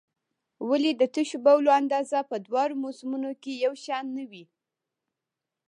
ولې 0.69 0.91
د 0.95 1.01
تشو 1.13 1.37
بولو 1.45 1.69
اندازه 1.79 2.19
په 2.29 2.35
دواړو 2.47 2.75
موسمونو 2.83 3.31
کې 3.41 3.51
یو 3.65 3.73
شان 3.83 4.05
نه 4.17 4.23
وي؟ 4.31 4.45